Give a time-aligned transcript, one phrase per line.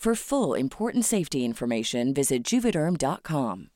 [0.00, 3.68] For full important safety information, visit juvederm.com.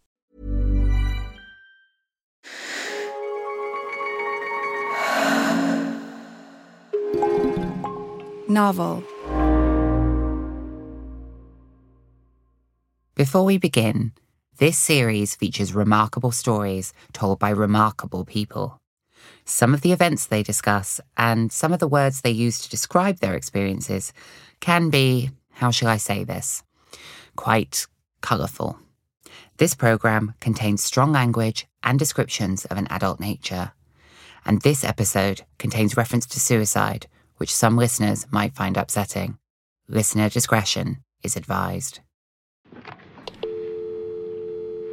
[8.49, 9.03] Novel.
[13.15, 14.13] Before we begin,
[14.57, 18.79] this series features remarkable stories told by remarkable people.
[19.45, 23.19] Some of the events they discuss and some of the words they use to describe
[23.19, 24.15] their experiences
[24.61, 26.63] can be, how shall I say this,
[27.37, 27.87] quite
[28.21, 28.79] colourful.
[29.59, 33.73] This programme contains strong language and descriptions of an adult nature.
[34.45, 39.39] And this episode contains reference to suicide, which some listeners might find upsetting.
[39.89, 42.01] Listener discretion is advised.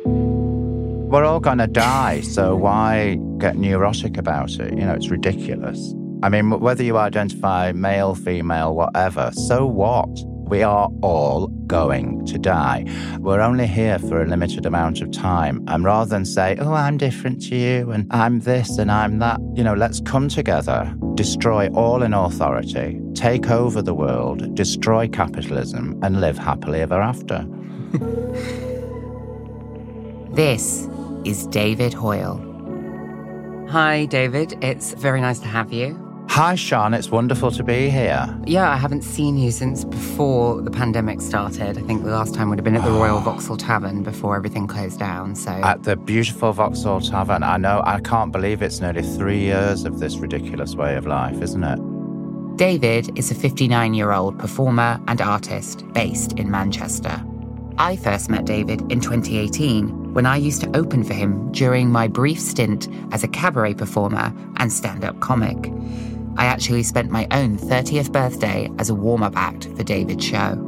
[0.05, 4.71] We're all going to die, so why get neurotic about it?
[4.77, 5.93] You know, it's ridiculous.
[6.23, 10.07] I mean, whether you identify male, female, whatever, so what?
[10.51, 12.83] We are all going to die.
[13.19, 15.63] We're only here for a limited amount of time.
[15.67, 19.39] And rather than say, oh, I'm different to you and I'm this and I'm that,
[19.55, 25.97] you know, let's come together, destroy all in authority, take over the world, destroy capitalism,
[26.03, 27.47] and live happily ever after.
[30.33, 30.87] This
[31.25, 32.39] is David Hoyle.
[33.69, 34.57] Hi, David.
[34.61, 36.10] It's very nice to have you.
[36.31, 36.93] Hi, Shon.
[36.93, 38.25] It's wonderful to be here.
[38.45, 41.77] Yeah, I haven't seen you since before the pandemic started.
[41.77, 44.65] I think the last time would have been at the Royal Vauxhall Tavern before everything
[44.65, 45.35] closed down.
[45.35, 49.83] So At the beautiful Vauxhall Tavern, I know, I can't believe it's nearly three years
[49.83, 52.57] of this ridiculous way of life, isn't it?
[52.57, 57.21] David is a 59 year old performer and artist based in Manchester.
[57.77, 62.07] I first met David in 2018 when I used to open for him during my
[62.07, 65.57] brief stint as a cabaret performer and stand up comic.
[66.37, 70.67] I actually spent my own 30th birthday as a warm up act for David's show.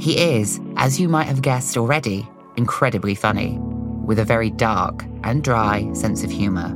[0.00, 3.58] He is, as you might have guessed already, incredibly funny,
[4.04, 6.74] with a very dark and dry sense of humour.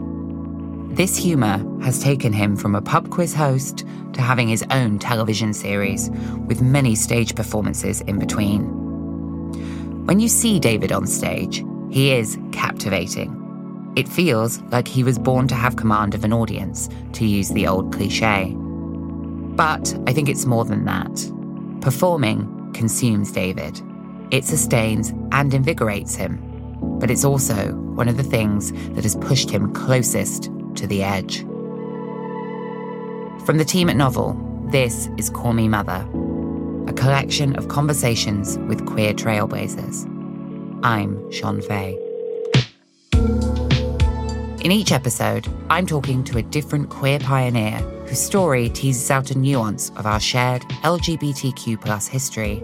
[0.94, 5.54] This humour has taken him from a pub quiz host to having his own television
[5.54, 6.10] series,
[6.46, 8.64] with many stage performances in between.
[10.06, 13.41] When you see David on stage, he is captivating.
[13.94, 17.66] It feels like he was born to have command of an audience, to use the
[17.66, 18.54] old cliche.
[18.54, 21.30] But I think it's more than that.
[21.82, 23.82] Performing consumes David.
[24.30, 26.40] It sustains and invigorates him.
[26.98, 30.44] But it's also one of the things that has pushed him closest
[30.76, 31.40] to the edge.
[33.44, 36.08] From the team at Novel, this is Call Me Mother,
[36.88, 40.08] a collection of conversations with queer trailblazers.
[40.82, 42.11] I'm Shon Faye.
[44.62, 49.36] In each episode, I'm talking to a different queer pioneer whose story teases out a
[49.36, 52.62] nuance of our shared LGBTQ history.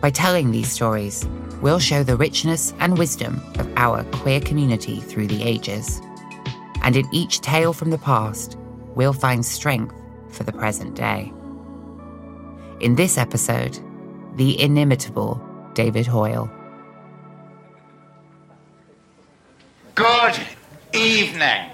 [0.00, 1.24] By telling these stories,
[1.62, 6.00] we'll show the richness and wisdom of our queer community through the ages.
[6.82, 8.58] And in each tale from the past,
[8.96, 9.94] we'll find strength
[10.30, 11.32] for the present day.
[12.80, 13.78] In this episode,
[14.34, 15.40] the inimitable
[15.74, 16.50] David Hoyle.
[21.36, 21.70] Evening,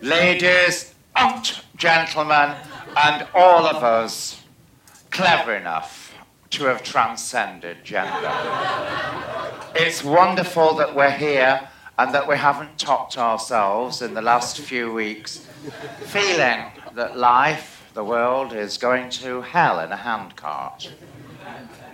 [0.00, 2.56] ladies and gentlemen,
[2.96, 4.42] and all of us
[5.10, 6.14] clever enough
[6.48, 8.32] to have transcended gender.
[9.74, 11.68] It's wonderful that we're here
[11.98, 15.46] and that we haven't topped ourselves in the last few weeks,
[16.06, 16.64] feeling
[16.94, 20.90] that life, the world, is going to hell in a handcart.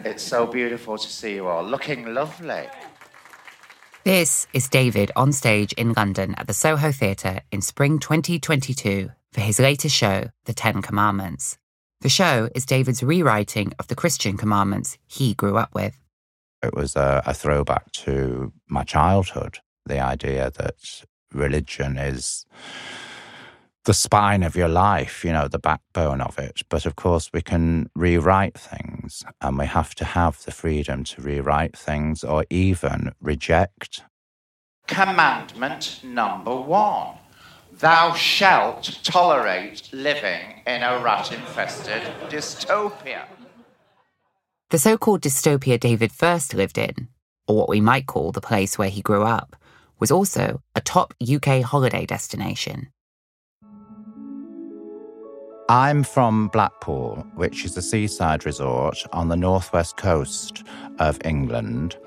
[0.04, 2.68] It's so beautiful to see you all looking lovely.
[4.08, 9.40] This is David on stage in London at the Soho Theatre in spring 2022 for
[9.42, 11.58] his latest show, The Ten Commandments.
[12.00, 16.00] The show is David's rewriting of the Christian commandments he grew up with.
[16.62, 21.04] It was a, a throwback to my childhood, the idea that
[21.34, 22.46] religion is
[23.84, 26.62] the spine of your life, you know, the backbone of it.
[26.70, 28.97] But of course, we can rewrite things
[29.40, 34.02] and we have to have the freedom to rewrite things or even reject.
[34.86, 37.18] Commandment number one
[37.78, 43.26] Thou shalt tolerate living in a rat infested dystopia.
[44.70, 47.08] The so called dystopia David first lived in,
[47.46, 49.54] or what we might call the place where he grew up,
[50.00, 52.88] was also a top UK holiday destination.
[55.70, 60.64] I'm from Blackpool, which is a seaside resort on the northwest coast
[60.98, 61.98] of England.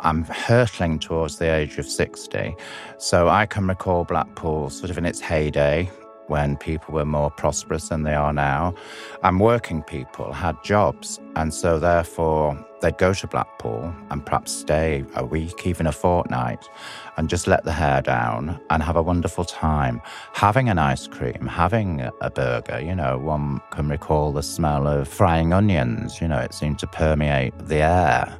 [0.00, 2.56] I'm hurtling towards the age of 60,
[2.96, 5.90] so I can recall Blackpool sort of in its heyday
[6.28, 8.74] when people were more prosperous than they are now.
[9.22, 15.04] And working people had jobs, and so therefore they'd go to Blackpool and perhaps stay
[15.14, 16.68] a week, even a fortnight,
[17.16, 20.02] and just let the hair down and have a wonderful time.
[20.32, 25.08] Having an ice cream, having a burger, you know, one can recall the smell of
[25.08, 28.36] frying onions, you know, it seemed to permeate the air.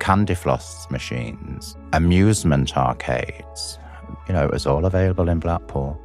[0.00, 3.78] Candy floss machines, amusement arcades,
[4.28, 6.00] you know, it was all available in Blackpool.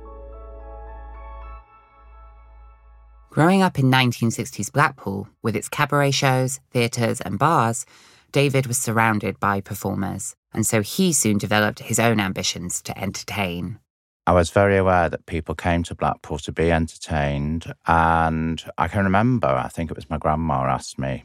[3.33, 7.83] Growing up in 1960s Blackpool, with its cabaret shows, theatres, and bars,
[8.31, 13.79] David was surrounded by performers, and so he soon developed his own ambitions to entertain.
[14.27, 19.03] I was very aware that people came to Blackpool to be entertained, and I can
[19.03, 21.23] remember, I think it was my grandma asked me,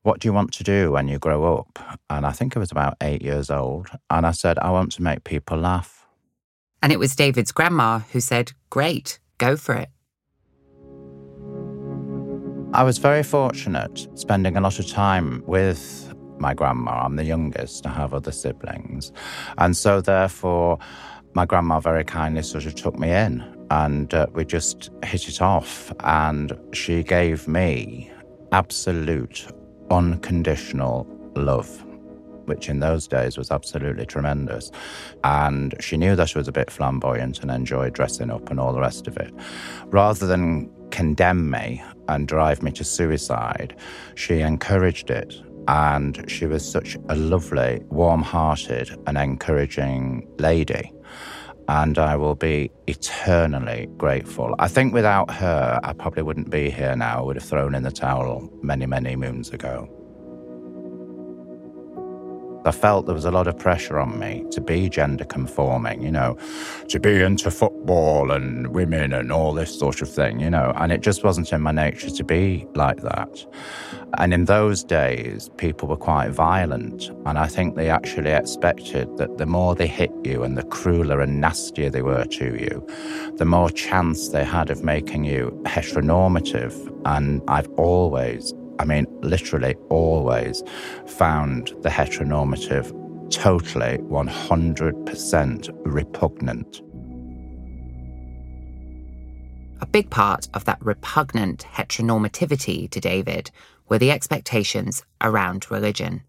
[0.00, 1.98] What do you want to do when you grow up?
[2.08, 5.02] And I think I was about eight years old, and I said, I want to
[5.02, 6.06] make people laugh.
[6.82, 9.90] And it was David's grandma who said, Great, go for it.
[12.78, 17.02] I was very fortunate spending a lot of time with my grandma.
[17.02, 19.10] I'm the youngest, I have other siblings.
[19.58, 20.78] And so, therefore,
[21.34, 23.42] my grandma very kindly sort of took me in
[23.72, 25.92] and uh, we just hit it off.
[26.04, 28.12] And she gave me
[28.52, 29.48] absolute,
[29.90, 31.04] unconditional
[31.34, 31.84] love
[32.48, 34.70] which in those days was absolutely tremendous.
[35.22, 38.72] And she knew that she was a bit flamboyant and enjoyed dressing up and all
[38.72, 39.32] the rest of it.
[39.86, 43.76] Rather than condemn me and drive me to suicide,
[44.14, 45.34] she encouraged it.
[45.68, 50.92] And she was such a lovely, warm hearted, and encouraging lady.
[51.68, 54.54] And I will be eternally grateful.
[54.58, 57.18] I think without her, I probably wouldn't be here now.
[57.18, 59.97] I would have thrown in the towel many, many moons ago.
[62.64, 66.10] I felt there was a lot of pressure on me to be gender conforming, you
[66.10, 66.36] know,
[66.88, 70.92] to be into football and women and all this sort of thing, you know, and
[70.92, 73.46] it just wasn't in my nature to be like that.
[74.18, 79.38] And in those days, people were quite violent, and I think they actually expected that
[79.38, 82.86] the more they hit you and the crueler and nastier they were to you,
[83.36, 86.74] the more chance they had of making you heteronormative.
[87.04, 90.62] And I've always I mean, literally always
[91.06, 92.92] found the heteronormative
[93.30, 96.82] totally 100% repugnant.
[99.80, 103.50] A big part of that repugnant heteronormativity to David
[103.88, 106.22] were the expectations around religion.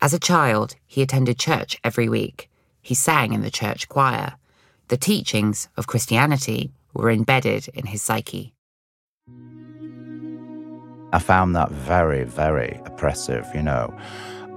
[0.00, 2.48] As a child, he attended church every week.
[2.80, 4.34] He sang in the church choir.
[4.88, 8.54] The teachings of Christianity were embedded in his psyche.
[11.14, 13.94] I found that very, very oppressive, you know,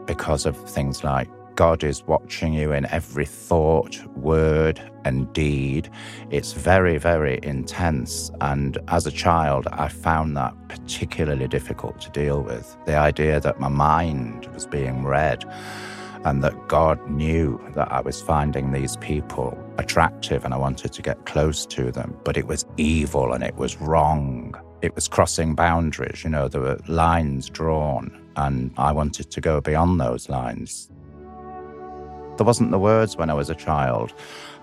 [0.06, 5.90] because of things like God is watching you in every thought, word, and deed.
[6.30, 8.32] It's very, very intense.
[8.40, 12.78] And as a child, I found that particularly difficult to deal with.
[12.86, 15.44] The idea that my mind was being read
[16.24, 21.02] and that God knew that I was finding these people attractive and I wanted to
[21.02, 25.56] get close to them, but it was evil and it was wrong it was crossing
[25.56, 26.24] boundaries.
[26.24, 30.90] You know, there were lines drawn, and I wanted to go beyond those lines.
[32.38, 34.14] There wasn't the words when I was a child,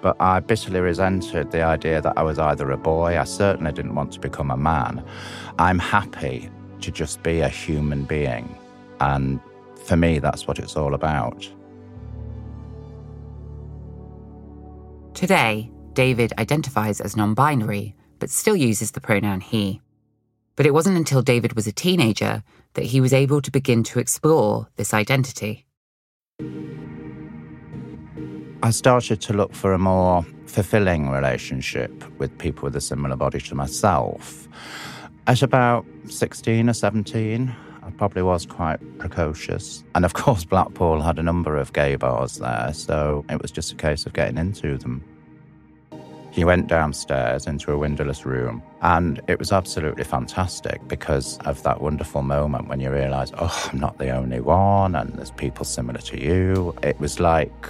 [0.01, 3.95] but I bitterly resented the idea that I was either a boy, I certainly didn't
[3.95, 5.05] want to become a man.
[5.59, 6.51] I'm happy
[6.83, 8.57] to just be a human being.
[9.01, 9.41] And
[9.85, 11.51] for me, that's what it's all about.
[15.15, 19.81] Today, David identifies as non binary, but still uses the pronoun he.
[20.57, 22.43] But it wasn't until David was a teenager
[22.75, 25.67] that he was able to begin to explore this identity.
[28.65, 33.41] I started to look for a more fulfilling relationship with people with a similar body
[33.41, 34.47] to myself.
[35.27, 39.83] At about 16 or 17, I probably was quite precocious.
[39.95, 43.73] And of course, Blackpool had a number of gay bars there, so it was just
[43.73, 45.03] a case of getting into them.
[46.33, 51.83] He went downstairs into a windowless room, and it was absolutely fantastic because of that
[51.83, 56.01] wonderful moment when you realize, oh, I'm not the only one, and there's people similar
[56.01, 56.75] to you.
[56.83, 57.69] It was like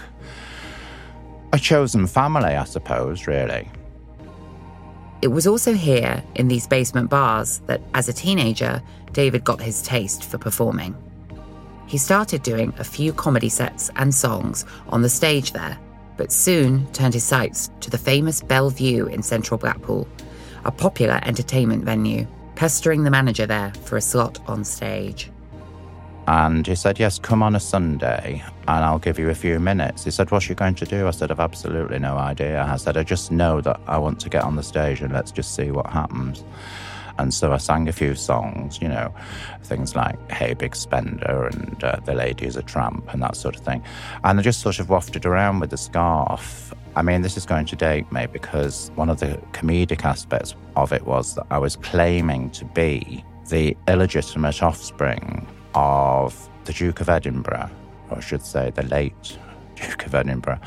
[1.52, 3.68] a chosen family, I suppose, really.
[5.22, 8.80] It was also here, in these basement bars, that as a teenager,
[9.12, 10.94] David got his taste for performing.
[11.86, 15.76] He started doing a few comedy sets and songs on the stage there
[16.16, 20.08] but soon turned his sights to the famous Bellevue in central Blackpool,
[20.64, 25.30] a popular entertainment venue, pestering the manager there for a slot on stage.
[26.26, 30.04] And he said, Yes, come on a Sunday and I'll give you a few minutes.
[30.04, 31.06] He said, What are you going to do?
[31.06, 32.62] I said, I've absolutely no idea.
[32.62, 35.32] I said, I just know that I want to get on the stage and let's
[35.32, 36.44] just see what happens.
[37.22, 39.14] And so I sang a few songs, you know,
[39.62, 43.54] things like Hey Big Spender and uh, The Lady is a Tramp and that sort
[43.54, 43.80] of thing.
[44.24, 46.74] And I just sort of wafted around with the scarf.
[46.96, 50.92] I mean, this is going to date me because one of the comedic aspects of
[50.92, 57.08] it was that I was claiming to be the illegitimate offspring of the Duke of
[57.08, 57.70] Edinburgh,
[58.10, 59.38] or I should say, the late
[59.76, 60.60] Duke of Edinburgh,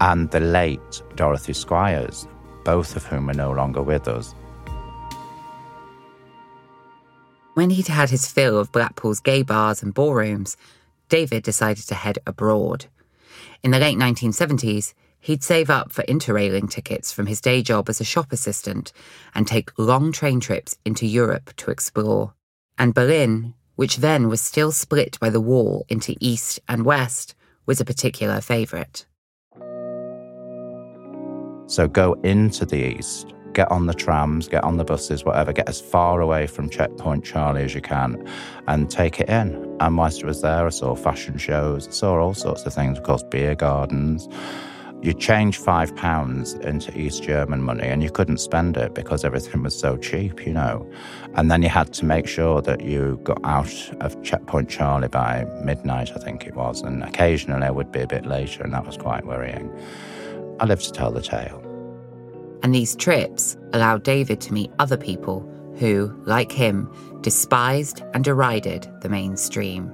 [0.00, 2.26] and the late Dorothy Squires,
[2.64, 4.34] both of whom are no longer with us.
[7.54, 10.56] When he'd had his fill of Blackpool's gay bars and ballrooms,
[11.10, 12.86] David decided to head abroad.
[13.62, 18.00] In the late 1970s, he'd save up for interrailing tickets from his day job as
[18.00, 18.92] a shop assistant
[19.34, 22.32] and take long train trips into Europe to explore.
[22.78, 27.34] And Berlin, which then was still split by the wall into East and West,
[27.66, 29.04] was a particular favourite.
[31.66, 35.68] So go into the East get on the trams, get on the buses, whatever, get
[35.68, 38.26] as far away from Checkpoint Charlie as you can
[38.66, 39.76] and take it in.
[39.80, 42.98] And whilst I was there, I saw fashion shows, I saw all sorts of things,
[42.98, 44.28] of course, beer gardens.
[45.02, 49.64] You change five pounds into East German money and you couldn't spend it because everything
[49.64, 50.88] was so cheap, you know.
[51.34, 55.44] And then you had to make sure that you got out of Checkpoint Charlie by
[55.64, 56.82] midnight, I think it was.
[56.82, 59.72] And occasionally I would be a bit later, and that was quite worrying.
[60.60, 61.71] I live to tell the tale.
[62.62, 66.92] And these trips allowed David to meet other people who, like him,
[67.22, 69.92] despised and derided the mainstream.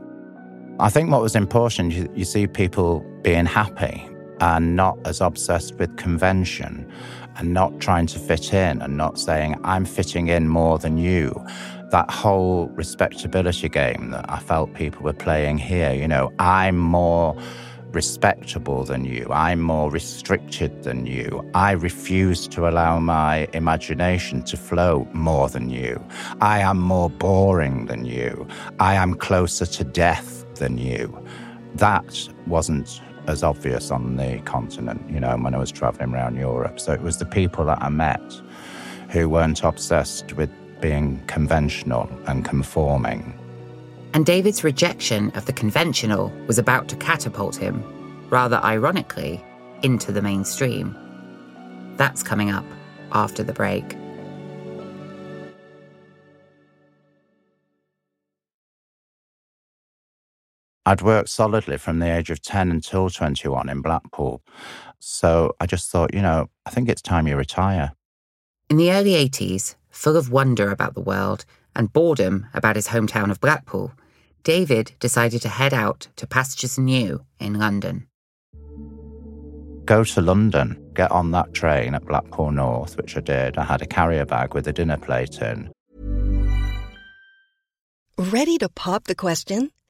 [0.81, 4.09] I think what was important, you, you see people being happy
[4.41, 6.91] and not as obsessed with convention
[7.37, 11.33] and not trying to fit in and not saying, I'm fitting in more than you.
[11.91, 17.37] That whole respectability game that I felt people were playing here, you know, I'm more
[17.99, 19.27] respectable than you.
[19.33, 21.29] I'm more restricted than you.
[21.53, 25.93] I refuse to allow my imagination to flow more than you.
[26.41, 28.47] I am more boring than you.
[28.79, 31.03] I am closer to death than you.
[31.75, 32.11] That
[32.47, 36.79] wasn't as obvious on the continent, you know, when I was traveling around Europe.
[36.79, 38.23] So it was the people that I met
[39.11, 40.51] who weren't obsessed with
[40.81, 43.37] being conventional and conforming
[44.15, 47.83] and David's rejection of the conventional was about to catapult him,
[48.31, 49.45] rather ironically,
[49.83, 50.97] into the mainstream.
[51.97, 52.65] That's coming up
[53.13, 53.97] after the break.
[60.89, 64.41] I'd worked solidly from the age of 10 until 21 in Blackpool.
[65.01, 67.93] So I just thought, you know, I think it's time you retire.
[68.71, 73.31] In the early 80s, full of wonder about the world and boredom about his hometown
[73.31, 73.93] of Blackpool,
[74.43, 78.09] David decided to head out to Pastures New in London.
[79.85, 83.57] Go to London, get on that train at Blackpool North, which I did.
[83.57, 85.71] I had a carrier bag with a dinner plate in.
[88.19, 89.71] Ready to pop the question?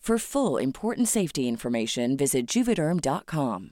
[0.00, 3.70] For full important safety information, visit juvederm.com.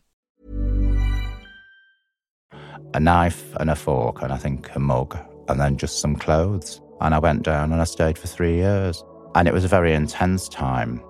[2.95, 5.17] A knife and a fork, and I think a mug,
[5.49, 6.83] and then just some clothes.
[7.01, 9.03] And I went down and I stayed for three years.
[9.35, 11.03] And it was a very intense time.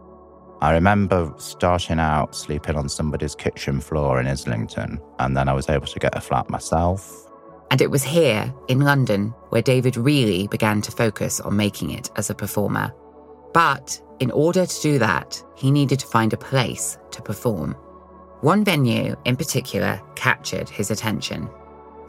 [0.60, 5.68] I remember starting out sleeping on somebody's kitchen floor in Islington, and then I was
[5.68, 7.28] able to get a flat myself.
[7.72, 12.08] And it was here, in London, where David really began to focus on making it
[12.14, 12.94] as a performer.
[13.52, 17.72] But in order to do that, he needed to find a place to perform.
[18.40, 21.48] One venue in particular captured his attention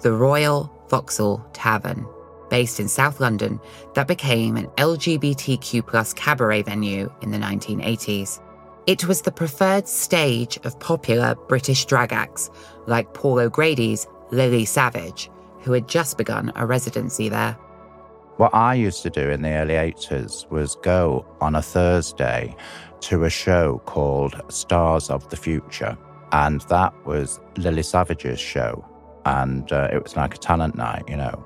[0.01, 2.07] the Royal Vauxhall Tavern,
[2.49, 3.59] based in South London,
[3.95, 8.41] that became an LGBTQ cabaret venue in the 1980s.
[8.87, 12.49] It was the preferred stage of popular British drag acts
[12.87, 17.57] like Paul O'Grady's Lily Savage, who had just begun a residency there.
[18.39, 22.55] What I used to do in the early 80s was go on a Thursday
[23.01, 25.97] to a show called Stars of the Future.
[26.31, 28.87] And that was Lily Savage's show.
[29.25, 31.45] And uh, it was like a talent night, you know.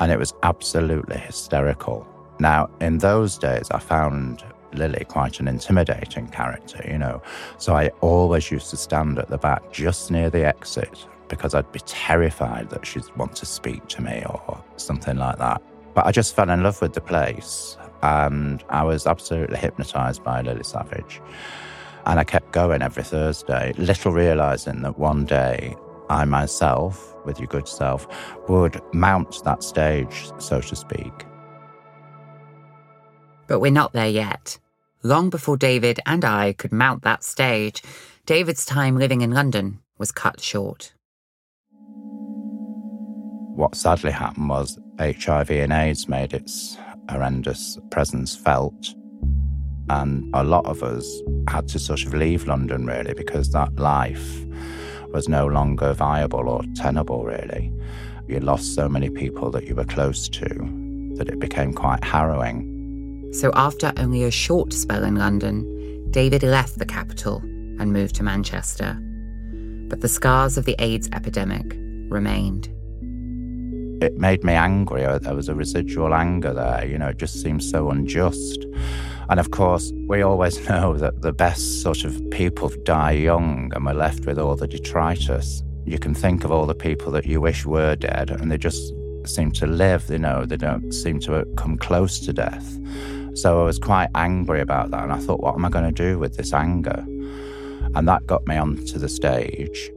[0.00, 2.04] And it was absolutely hysterical.
[2.40, 7.22] Now, in those days, I found Lily quite an intimidating character, you know.
[7.58, 11.70] So I always used to stand at the back just near the exit because I'd
[11.70, 15.62] be terrified that she'd want to speak to me or something like that.
[15.98, 20.42] But I just fell in love with the place and I was absolutely hypnotized by
[20.42, 21.20] Lily Savage.
[22.06, 25.74] And I kept going every Thursday, little realizing that one day
[26.08, 28.06] I myself, with your good self,
[28.48, 31.26] would mount that stage, so to speak.
[33.48, 34.56] But we're not there yet.
[35.02, 37.82] Long before David and I could mount that stage,
[38.24, 40.94] David's time living in London was cut short.
[43.56, 46.76] What sadly happened was HIV and AIDS made its
[47.08, 48.94] horrendous presence felt.
[49.90, 54.44] And a lot of us had to sort of leave London really because that life
[55.12, 57.72] was no longer viable or tenable really.
[58.26, 60.48] You lost so many people that you were close to
[61.16, 63.30] that it became quite harrowing.
[63.32, 67.38] So, after only a short spell in London, David left the capital
[67.78, 68.98] and moved to Manchester.
[69.88, 71.74] But the scars of the AIDS epidemic
[72.10, 72.68] remained
[74.00, 75.02] it made me angry.
[75.02, 76.86] There was a residual anger there.
[76.86, 78.64] You know, it just seemed so unjust.
[79.28, 83.84] And of course, we always know that the best sort of people die young and
[83.84, 85.62] we're left with all the detritus.
[85.84, 88.92] You can think of all the people that you wish were dead and they just
[89.24, 92.78] seem to live, you know, they don't seem to come close to death.
[93.34, 95.02] So I was quite angry about that.
[95.02, 97.04] And I thought, what am I going to do with this anger?
[97.94, 99.90] And that got me onto the stage.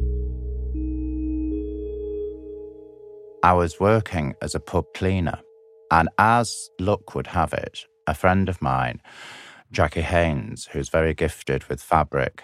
[3.54, 5.40] Was working as a pub cleaner,
[5.90, 9.02] and as luck would have it, a friend of mine,
[9.72, 12.44] Jackie Haynes, who's very gifted with fabric,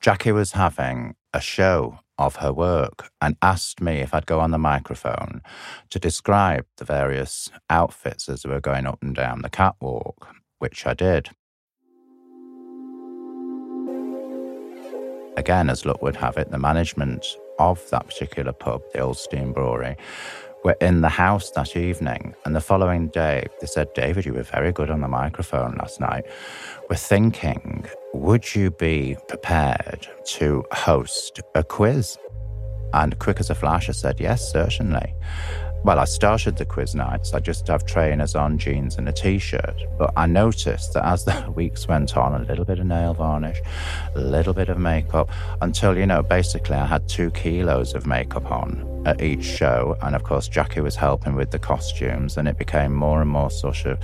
[0.00, 4.50] Jackie was having a show of her work and asked me if I'd go on
[4.50, 5.42] the microphone
[5.90, 10.86] to describe the various outfits as we were going up and down the catwalk, which
[10.86, 11.30] I did.
[15.36, 17.24] Again, as luck would have it, the management
[17.58, 19.96] of that particular pub, the Old Steam Brewery,
[20.64, 22.34] were in the house that evening.
[22.44, 26.00] And the following day, they said, David, you were very good on the microphone last
[26.00, 26.24] night.
[26.88, 32.16] We're thinking, would you be prepared to host a quiz?
[32.94, 35.14] And quick as a flash, I said, yes, certainly.
[35.84, 37.34] Well, I started the quiz nights.
[37.34, 39.82] I just have trainers on, jeans, and a t shirt.
[39.98, 43.60] But I noticed that as the weeks went on, a little bit of nail varnish,
[44.14, 45.28] a little bit of makeup,
[45.60, 49.96] until, you know, basically I had two kilos of makeup on at each show.
[50.02, 53.50] And of course, Jackie was helping with the costumes, and it became more and more
[53.50, 53.98] sort of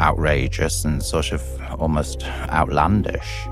[0.00, 1.42] outrageous and sort of
[1.78, 3.46] almost outlandish.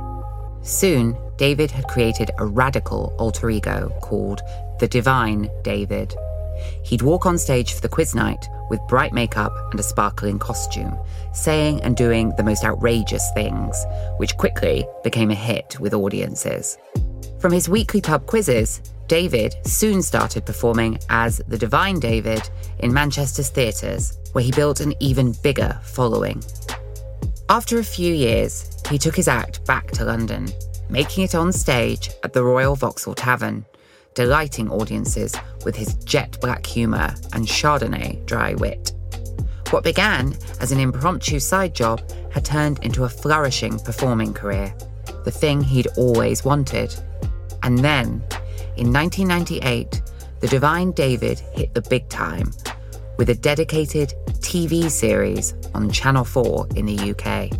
[0.62, 4.40] Soon, David had created a radical alter ego called
[4.80, 6.14] the Divine David.
[6.84, 10.96] He'd walk on stage for the quiz night with bright makeup and a sparkling costume,
[11.32, 13.84] saying and doing the most outrageous things,
[14.18, 16.78] which quickly became a hit with audiences.
[17.40, 22.48] From his weekly pub quizzes, David soon started performing as the Divine David
[22.80, 26.42] in Manchester's theatres, where he built an even bigger following.
[27.48, 30.48] After a few years, he took his act back to London,
[30.90, 33.64] making it on stage at the Royal Vauxhall Tavern,
[34.14, 35.34] delighting audiences
[35.68, 38.92] with his jet black humour and Chardonnay dry wit.
[39.68, 42.00] What began as an impromptu side job
[42.32, 44.74] had turned into a flourishing performing career,
[45.26, 46.94] the thing he'd always wanted.
[47.62, 48.24] And then,
[48.78, 50.00] in 1998,
[50.40, 52.50] the Divine David hit the big time
[53.18, 57.50] with a dedicated TV series on Channel 4 in the UK.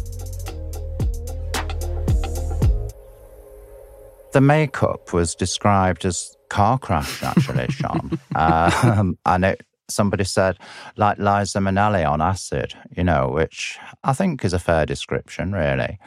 [4.33, 8.19] The makeup was described as car crash, actually, Shon.
[8.35, 10.59] um, and it, somebody said,
[10.97, 15.99] like Liza Minnelli on acid, you know, which I think is a fair description, really.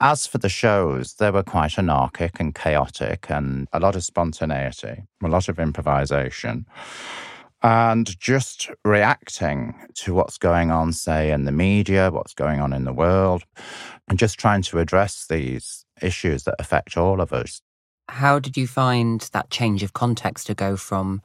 [0.00, 5.02] As for the shows, they were quite anarchic and chaotic and a lot of spontaneity,
[5.22, 6.66] a lot of improvisation.
[7.62, 12.84] And just reacting to what's going on, say, in the media, what's going on in
[12.84, 13.44] the world,
[14.06, 17.62] and just trying to address these issues that affect all of us.
[18.08, 21.22] How did you find that change of context to go from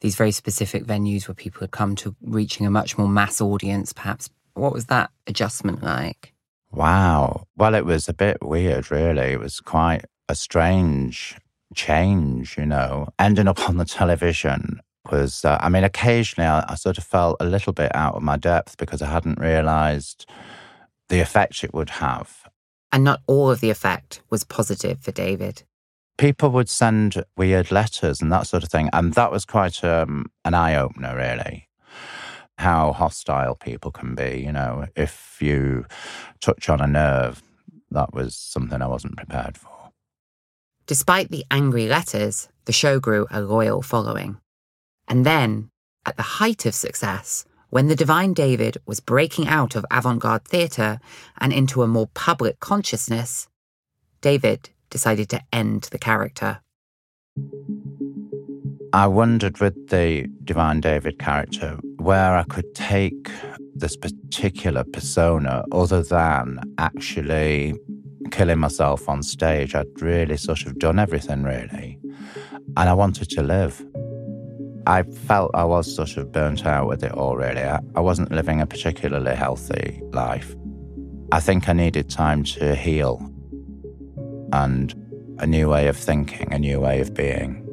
[0.00, 3.92] these very specific venues where people had come to reaching a much more mass audience,
[3.92, 4.28] perhaps?
[4.54, 6.34] What was that adjustment like?
[6.72, 7.46] Wow.
[7.56, 9.32] Well, it was a bit weird, really.
[9.32, 11.36] It was quite a strange
[11.74, 13.08] change, you know.
[13.18, 17.36] Ending up on the television was, uh, I mean, occasionally I, I sort of felt
[17.40, 20.26] a little bit out of my depth because I hadn't realized
[21.08, 22.48] the effect it would have.
[22.92, 25.62] And not all of the effect was positive for David
[26.18, 28.90] people would send weird letters and that sort of thing.
[28.92, 31.68] And that was quite um, an eye opener, really.
[32.58, 35.86] How hostile people can be, you know, if you
[36.40, 37.40] touch on a nerve,
[37.90, 39.90] that was something I wasn't prepared for.
[40.86, 44.38] Despite the angry letters, the show grew a loyal following.
[45.06, 45.70] And then,
[46.04, 50.44] at the height of success, when the Divine David was breaking out of avant garde
[50.44, 50.98] theatre
[51.38, 53.48] and into a more public consciousness,
[54.20, 56.60] David decided to end the character.
[58.92, 63.30] I wondered with the Divine David character where I could take
[63.74, 67.74] this particular persona other than actually
[68.30, 69.74] killing myself on stage.
[69.74, 71.98] I'd really sort of done everything, really.
[72.76, 73.84] And I wanted to live.
[74.86, 77.62] I felt I was sort of burnt out with it all, really.
[77.62, 80.56] I, I wasn't living a particularly healthy life.
[81.30, 83.30] I think I needed time to heal
[84.52, 84.94] and
[85.38, 87.64] a new way of thinking, a new way of being.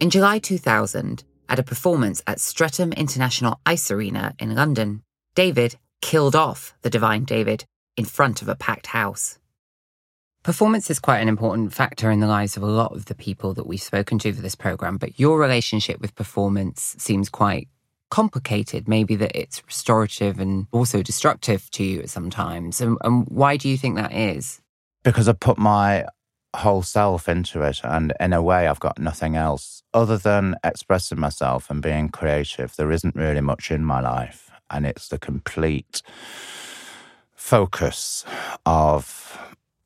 [0.00, 5.02] In July 2000, at a performance at Streatham International Ice Arena in London,
[5.34, 7.64] David killed off the Divine David
[7.96, 9.38] in front of a packed house.
[10.42, 13.52] Performance is quite an important factor in the lives of a lot of the people
[13.52, 17.68] that we've spoken to for this program, but your relationship with performance seems quite
[18.10, 22.80] complicated, maybe that it's restorative and also destructive to you sometimes.
[22.80, 24.60] And, and why do you think that is?
[25.02, 26.06] Because I put my
[26.54, 27.80] whole self into it.
[27.84, 32.76] And in a way, I've got nothing else other than expressing myself and being creative.
[32.76, 34.50] There isn't really much in my life.
[34.70, 36.02] And it's the complete
[37.34, 38.24] focus
[38.66, 39.38] of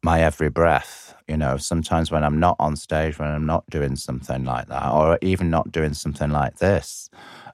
[0.02, 1.14] my every breath.
[1.26, 4.92] You know, sometimes when I'm not on stage, when I'm not doing something like that,
[4.92, 7.08] or even not doing something like this,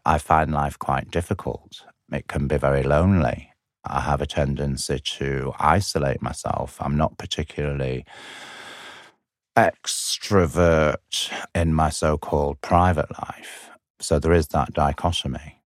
[0.05, 1.85] I find life quite difficult.
[2.13, 3.51] It can be very lonely.
[3.85, 6.77] I have a tendency to isolate myself.
[6.81, 8.05] I'm not particularly
[9.57, 13.71] extrovert in my so called private life.
[14.01, 15.61] So there is that dichotomy.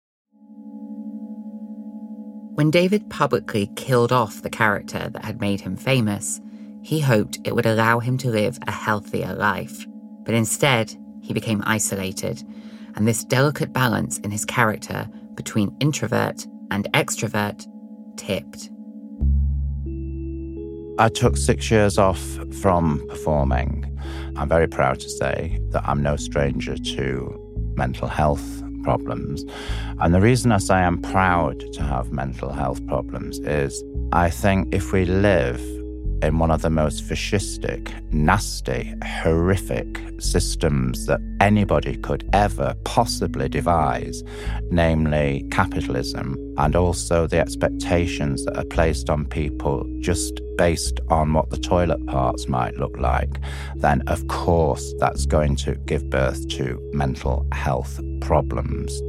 [2.54, 6.40] When David publicly killed off the character that had made him famous,
[6.82, 9.86] he hoped it would allow him to live a healthier life.
[10.24, 12.44] But instead, he became isolated
[12.96, 17.66] and this delicate balance in his character between introvert and extrovert
[18.16, 18.70] tipped.
[20.98, 22.20] I took six years off
[22.60, 23.84] from performing.
[24.36, 29.44] I'm very proud to say that I'm no stranger to mental health problems.
[29.98, 34.72] And the reason I say I'm proud to have mental health problems is I think
[34.72, 35.60] if we live
[36.22, 44.22] in one of the most fascistic, nasty, horrific systems that anybody could ever possibly devise,
[44.70, 51.50] namely capitalism, and also the expectations that are placed on people just based on what
[51.50, 53.40] the toilet parts might look like,
[53.76, 59.00] then of course that's going to give birth to mental health problems.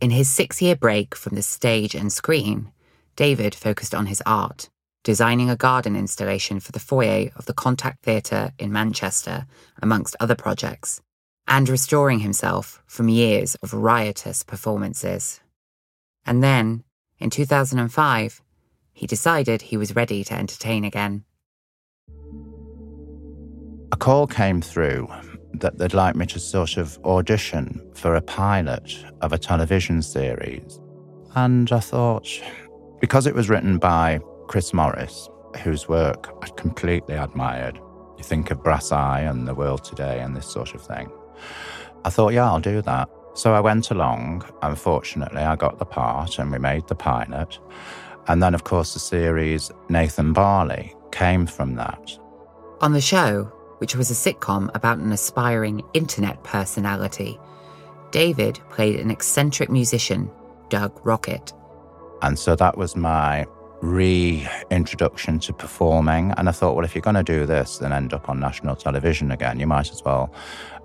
[0.00, 2.70] In his six year break from the stage and screen,
[3.16, 4.68] David focused on his art,
[5.02, 9.46] designing a garden installation for the foyer of the Contact Theatre in Manchester,
[9.80, 11.00] amongst other projects,
[11.46, 15.40] and restoring himself from years of riotous performances.
[16.24, 16.84] And then,
[17.18, 18.42] in 2005,
[18.92, 21.24] he decided he was ready to entertain again.
[23.92, 25.08] A call came through
[25.60, 30.80] that they'd like me to sort of audition for a pilot of a television series.
[31.36, 32.28] And I thought,
[33.00, 35.28] because it was written by Chris Morris,
[35.62, 37.78] whose work I completely admired,
[38.16, 41.10] you think of Brass Eye and The World Today and this sort of thing.
[42.04, 43.08] I thought, yeah, I'll do that.
[43.34, 44.44] So I went along.
[44.62, 47.58] Unfortunately, I got the part and we made the pilot.
[48.28, 52.18] And then, of course, the series Nathan Barley came from that.
[52.80, 53.44] On the show,
[53.78, 57.38] which was a sitcom about an aspiring internet personality,
[58.12, 60.30] David played an eccentric musician,
[60.68, 61.52] Doug Rocket.
[62.24, 63.44] And so that was my
[63.82, 66.32] reintroduction to performing.
[66.38, 68.76] And I thought, well, if you're going to do this and end up on national
[68.76, 70.32] television again, you might as well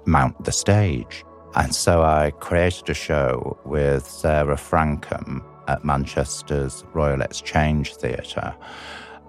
[0.06, 1.24] mount the stage.
[1.56, 8.54] And so I created a show with Sarah Frankcom at Manchester's Royal Exchange Theatre.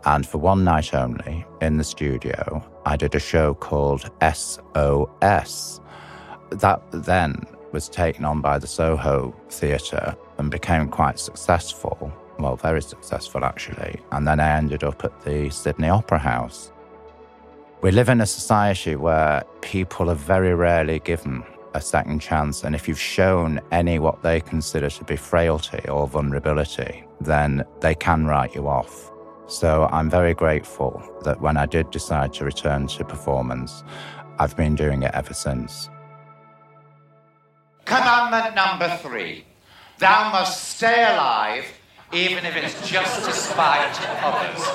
[0.04, 5.80] And for one night only in the studio, I did a show called SOS.
[6.50, 12.10] That then was taken on by the Soho Theatre and became quite successful.
[12.38, 14.00] Well, very successful actually.
[14.10, 16.72] And then I ended up at the Sydney Opera House.
[17.82, 22.64] We live in a society where people are very rarely given a second chance.
[22.64, 27.94] And if you've shown any what they consider to be frailty or vulnerability, then they
[27.94, 29.12] can write you off.
[29.46, 33.84] So I'm very grateful that when I did decide to return to performance,
[34.38, 35.90] I've been doing it ever since.
[37.84, 39.44] Commandment number three
[40.00, 41.66] Thou must stay alive,
[42.10, 44.66] even if it's just to spite others.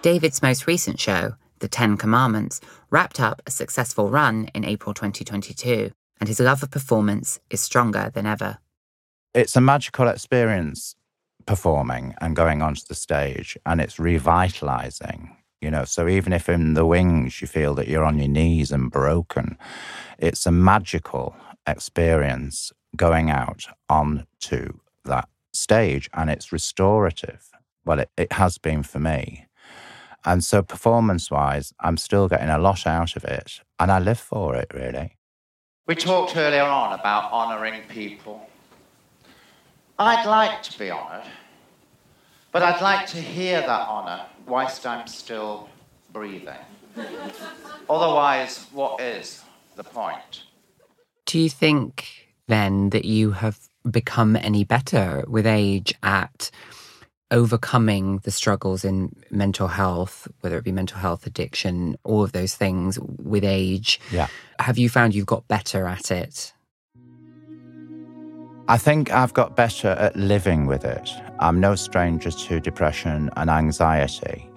[0.00, 5.90] David's most recent show, The Ten Commandments, wrapped up a successful run in April 2022,
[6.18, 8.56] and his love of performance is stronger than ever.
[9.34, 10.96] It's a magical experience
[11.44, 15.36] performing and going onto the stage, and it's revitalizing.
[15.60, 18.72] You know, so even if in the wings you feel that you're on your knees
[18.72, 19.58] and broken,
[20.18, 27.50] it's a magical experience going out onto that stage and it's restorative.
[27.84, 29.46] Well, it, it has been for me.
[30.24, 34.18] And so, performance wise, I'm still getting a lot out of it and I live
[34.18, 35.16] for it, really.
[35.86, 38.46] We talked earlier on about honouring people.
[39.98, 41.26] I'd like to be honoured,
[42.52, 45.68] but I'd like to hear that honour whilst I'm still
[46.12, 46.54] breathing.
[47.88, 49.42] Otherwise, what is
[49.76, 50.44] the point?
[51.24, 53.58] Do you think then that you have
[53.88, 56.50] become any better with age at
[57.30, 62.54] overcoming the struggles in mental health, whether it be mental health, addiction, all of those
[62.54, 64.00] things with age?
[64.10, 64.28] Yeah.
[64.58, 66.52] Have you found you've got better at it?
[68.70, 71.10] I think I've got better at living with it.
[71.40, 74.50] I'm no stranger to depression and anxiety.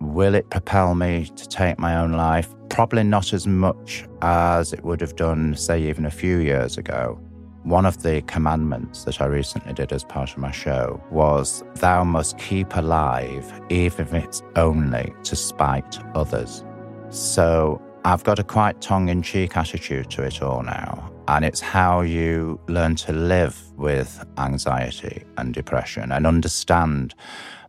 [0.00, 2.48] Will it propel me to take my own life?
[2.68, 7.18] Probably not as much as it would have done, say, even a few years ago.
[7.66, 12.04] One of the commandments that I recently did as part of my show was, Thou
[12.04, 16.64] must keep alive, even if it's only to spite others.
[17.10, 21.10] So I've got a quite tongue in cheek attitude to it all now.
[21.26, 27.16] And it's how you learn to live with anxiety and depression and understand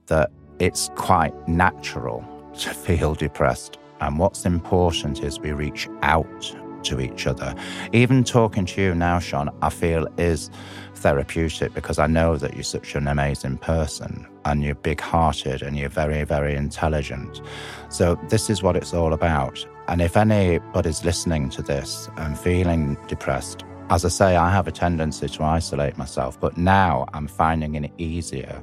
[0.06, 0.30] that
[0.60, 2.24] it's quite natural
[2.60, 3.80] to feel depressed.
[4.00, 6.56] And what's important is we reach out
[6.88, 7.56] to each other.
[7.94, 10.50] Even talking to you now, Shon, I feel is
[10.96, 15.78] therapeutic because I know that you're such an amazing person and you're big hearted and
[15.78, 17.42] you're very, very intelligent.
[17.90, 19.66] So, this is what it's all about.
[19.88, 24.72] And if anybody's listening to this and feeling depressed, as I say, I have a
[24.72, 28.62] tendency to isolate myself, but now I'm finding it easier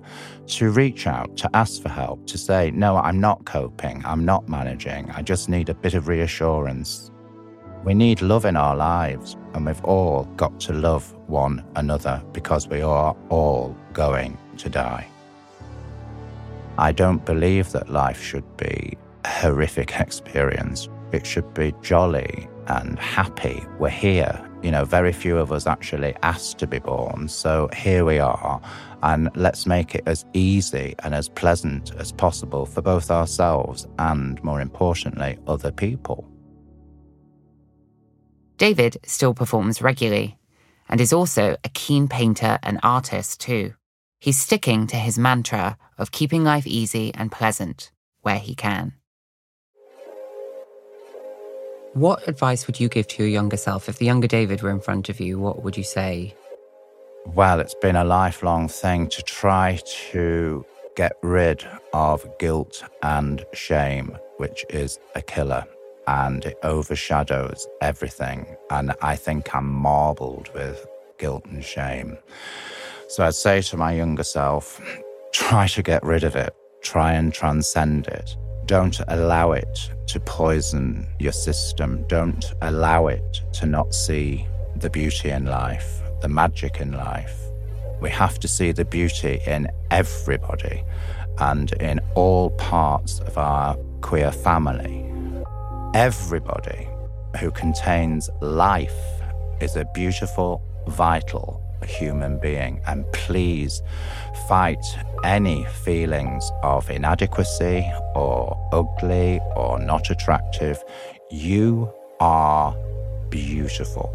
[0.49, 4.51] to reach out, to ask for help, to say, no, I'm not coping, I'm not
[4.51, 7.11] managing, I just need a bit of reassurance.
[7.85, 12.67] We need love in our lives, and we've all got to love one another because
[12.67, 15.07] we are all going to die.
[16.79, 20.89] I don't believe that life should be a horrific experience.
[21.13, 23.63] It should be jolly and happy.
[23.79, 24.43] We're here.
[24.63, 27.29] You know, very few of us actually asked to be born.
[27.29, 28.63] So here we are.
[29.03, 34.43] And let's make it as easy and as pleasant as possible for both ourselves and,
[34.43, 36.27] more importantly, other people.
[38.57, 40.39] David still performs regularly
[40.89, 43.75] and is also a keen painter and artist too.
[44.21, 47.91] He's sticking to his mantra of keeping life easy and pleasant
[48.23, 48.95] where he can.
[51.95, 53.89] What advice would you give to your younger self?
[53.89, 56.35] If the younger David were in front of you, what would you say?
[57.27, 59.79] Well, it's been a lifelong thing to try
[60.11, 60.65] to
[60.97, 65.67] get rid of guilt and shame, which is a killer
[66.07, 68.57] and it overshadows everything.
[68.71, 70.87] And I think I'm marbled with
[71.19, 72.19] guilt and shame.
[73.09, 74.81] So I'd say to my younger self,
[75.33, 78.37] try to get rid of it, try and transcend it.
[78.67, 82.07] Don't allow it to poison your system.
[82.09, 87.39] Don't allow it to not see the beauty in life, the magic in life.
[88.01, 90.83] We have to see the beauty in everybody
[91.39, 95.14] and in all parts of our queer family.
[95.95, 96.89] Everybody
[97.39, 98.99] who contains life
[99.61, 102.81] is a beautiful, vital human being.
[102.89, 103.81] And please
[104.49, 104.85] fight
[105.23, 110.83] any feelings of inadequacy or ugly or not attractive.
[111.31, 112.77] You are
[113.31, 114.11] beautiful,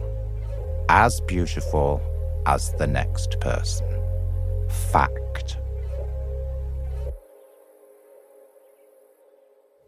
[0.89, 2.01] as beautiful
[2.45, 3.87] as the next person.
[4.91, 5.58] Fact.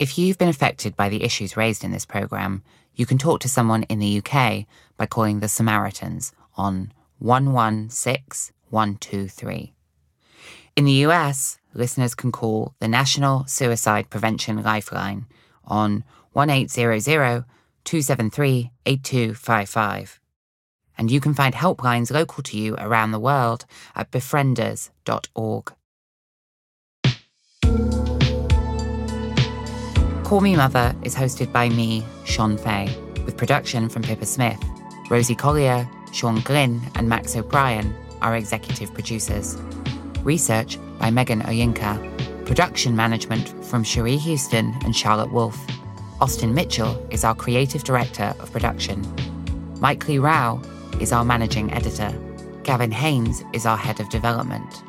[0.01, 2.63] If you've been affected by the issues raised in this programme,
[2.95, 4.65] you can talk to someone in the UK
[4.97, 9.73] by calling the Samaritans on 116123.
[10.75, 15.27] In the US, listeners can call the National Suicide Prevention Lifeline
[15.65, 17.45] on 1800
[17.83, 20.19] 273 8255.
[20.97, 25.73] And you can find helplines local to you around the world at befrienders.org.
[30.31, 32.87] Call Me Mother is hosted by me, Shon Faye,
[33.25, 34.63] with production from Pippa Smith.
[35.09, 39.57] Rosie Collier, Sean Glynn, and Max O'Brien are executive producers.
[40.23, 42.45] Research by Megan Oyinka.
[42.45, 45.59] Production management from Cherie Houston and Charlotte Wolfe.
[46.21, 49.05] Austin Mitchell is our creative director of production.
[49.81, 50.61] Mike Lee Rao
[51.01, 52.17] is our managing editor.
[52.63, 54.81] Gavin Haynes is our head of development.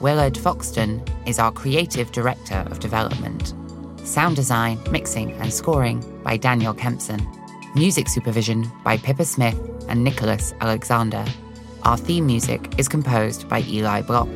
[0.00, 3.54] Willard Foxton is our creative director of development.
[4.04, 7.26] Sound design, mixing, and scoring by Daniel Kempson.
[7.74, 11.24] Music supervision by Pippa Smith and Nicholas Alexander.
[11.84, 14.28] Our theme music is composed by Eli Block.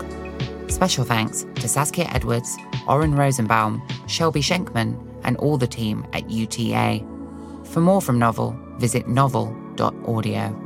[0.69, 2.57] Special thanks to Saskia Edwards,
[2.89, 7.05] Oren Rosenbaum, Shelby Schenkman, and all the team at UTA.
[7.65, 10.66] For more from Novel, visit novel.audio.